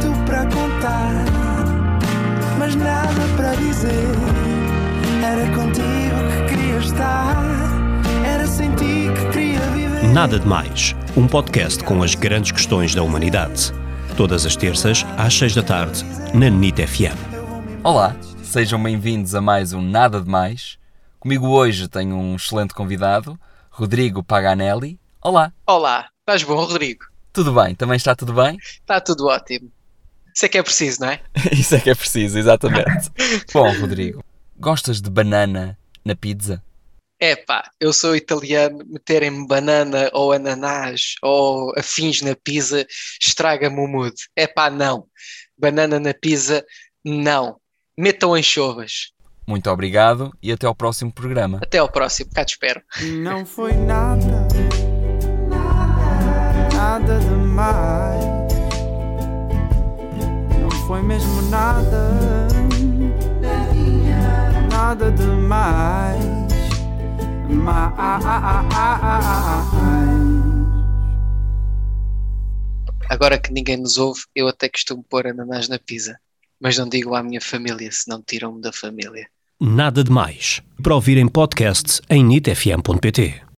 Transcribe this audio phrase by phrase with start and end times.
[0.00, 1.24] tanto para contar,
[2.58, 4.14] mas nada para dizer.
[5.24, 7.36] Era contigo que queria estar,
[8.24, 10.04] era sem ti que queria viver.
[10.12, 13.72] Nada de Mais, um podcast com as grandes questões da humanidade.
[14.16, 16.04] Todas as terças, às seis da tarde,
[16.34, 17.16] na NIT FM.
[17.84, 20.78] Olá, sejam bem-vindos a mais um Nada de Mais.
[21.20, 23.38] Comigo hoje tenho um excelente convidado,
[23.70, 24.98] Rodrigo Paganelli.
[25.22, 27.04] Olá, Olá, estás bom, Rodrigo?
[27.32, 27.72] tudo bem?
[27.74, 28.56] Também está tudo bem?
[28.56, 29.70] Está tudo ótimo.
[30.34, 31.20] Isso é que é preciso, não é?
[31.52, 33.10] Isso é que é preciso, exatamente.
[33.52, 34.24] Bom, Rodrigo,
[34.58, 36.62] gostas de banana na pizza?
[37.20, 42.86] É pá, eu sou italiano, meterem-me banana ou ananás ou afins na pizza
[43.20, 44.14] estraga-me o mood.
[44.36, 45.06] É pá, não.
[45.58, 46.64] Banana na pizza,
[47.04, 47.56] não.
[47.96, 49.10] Metam anchovas.
[49.48, 51.58] Muito obrigado e até ao próximo programa.
[51.60, 52.82] Até ao próximo, cá te espero.
[53.02, 54.46] Não foi nada
[60.88, 62.48] foi mesmo nada,
[64.70, 66.24] nada demais.
[67.50, 68.18] Mais.
[73.10, 76.18] Agora que ninguém nos ouve, eu até costumo pôr ananás na pizza.
[76.58, 79.28] Mas não digo à minha família, senão tiram-me da família.
[79.60, 80.62] Nada de Mais.
[80.82, 83.47] Para ouvir em podcast em nitfm.pt.